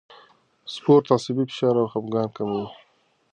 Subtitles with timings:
[0.73, 2.65] سپورت عصبي فشار او خپګان کموي.